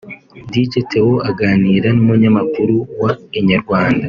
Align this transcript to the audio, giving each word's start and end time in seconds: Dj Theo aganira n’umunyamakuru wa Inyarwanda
Dj 0.51 0.71
Theo 0.89 1.15
aganira 1.29 1.87
n’umunyamakuru 1.93 2.75
wa 3.01 3.11
Inyarwanda 3.39 3.99